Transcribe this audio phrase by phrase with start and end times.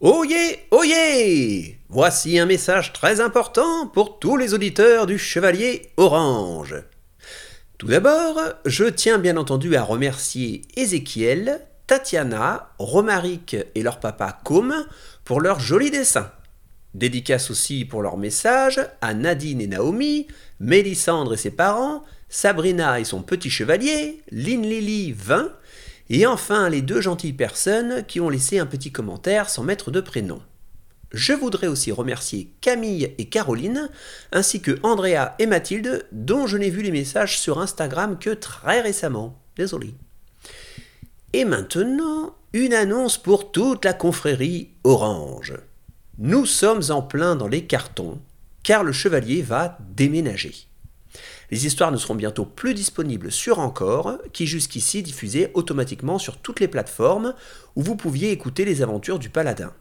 [0.00, 6.76] Oyez, oyez Voici un message très important pour tous les auditeurs du Chevalier Orange.
[7.78, 14.72] Tout d'abord, je tiens bien entendu à remercier Ézéchiel, Tatiana, Romaric et leur papa Com
[15.24, 16.30] pour leurs jolis dessins.
[16.94, 20.28] Dédicace aussi pour leur message à Nadine et Naomi,
[20.60, 25.50] Mélissandre et ses parents, Sabrina et son petit chevalier, Lynn Lily 20,
[26.10, 30.00] et enfin les deux gentilles personnes qui ont laissé un petit commentaire sans mettre de
[30.00, 30.40] prénom.
[31.12, 33.88] Je voudrais aussi remercier Camille et Caroline,
[34.30, 38.82] ainsi que Andrea et Mathilde, dont je n'ai vu les messages sur Instagram que très
[38.82, 39.38] récemment.
[39.56, 39.94] Désolé.
[41.32, 45.54] Et maintenant, une annonce pour toute la confrérie Orange.
[46.18, 48.20] Nous sommes en plein dans les cartons,
[48.62, 50.67] car le chevalier va déménager.
[51.50, 56.60] Les histoires ne seront bientôt plus disponibles sur Encore, qui jusqu'ici diffusait automatiquement sur toutes
[56.60, 57.34] les plateformes
[57.76, 59.72] où vous pouviez écouter les aventures du paladin.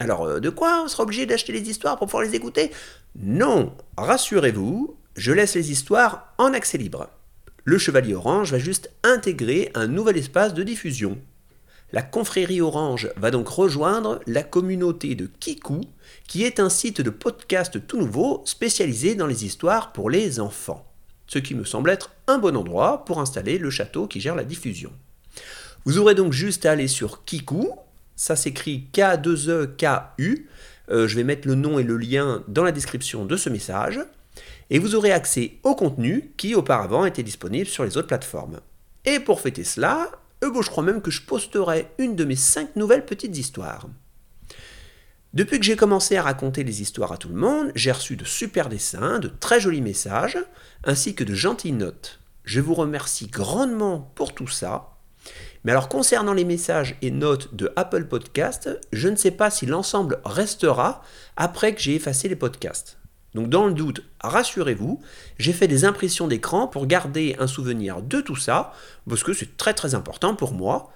[0.00, 2.70] Alors, euh, de quoi on sera obligé d'acheter les histoires pour pouvoir les écouter?
[3.16, 7.10] Non, rassurez-vous, je laisse les histoires en accès libre.
[7.64, 11.18] Le Chevalier Orange va juste intégrer un nouvel espace de diffusion.
[11.90, 15.80] La confrérie Orange va donc rejoindre la communauté de Kiku,
[16.26, 20.86] qui est un site de podcast tout nouveau spécialisé dans les histoires pour les enfants.
[21.28, 24.44] Ce qui me semble être un bon endroit pour installer le château qui gère la
[24.44, 24.92] diffusion.
[25.86, 27.70] Vous aurez donc juste à aller sur Kiku,
[28.16, 30.44] ça s'écrit K2EKU.
[30.90, 33.98] Euh, je vais mettre le nom et le lien dans la description de ce message.
[34.68, 38.60] Et vous aurez accès au contenu qui auparavant était disponible sur les autres plateformes.
[39.06, 40.10] Et pour fêter cela,
[40.44, 43.86] euh, je crois même que je posterai une de mes cinq nouvelles petites histoires.
[45.34, 48.24] Depuis que j'ai commencé à raconter les histoires à tout le monde, j'ai reçu de
[48.24, 50.38] super dessins, de très jolis messages,
[50.84, 52.20] ainsi que de gentilles notes.
[52.44, 54.96] Je vous remercie grandement pour tout ça.
[55.64, 59.66] Mais alors concernant les messages et notes de Apple Podcast, je ne sais pas si
[59.66, 61.02] l'ensemble restera
[61.36, 62.97] après que j'ai effacé les podcasts.
[63.34, 65.00] Donc dans le doute, rassurez-vous,
[65.38, 68.72] j'ai fait des impressions d'écran pour garder un souvenir de tout ça,
[69.08, 70.90] parce que c'est très très important pour moi.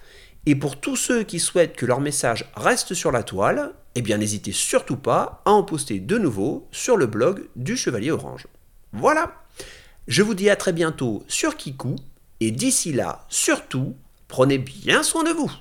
[0.46, 4.18] Et pour tous ceux qui souhaitent que leur message reste sur la toile, eh bien
[4.18, 8.46] n'hésitez surtout pas à en poster de nouveau sur le blog du Chevalier Orange.
[8.92, 9.34] Voilà,
[10.08, 11.96] je vous dis à très bientôt sur Kiku,
[12.40, 13.94] et d'ici là, surtout,
[14.32, 15.52] Prenez bien soin de vous.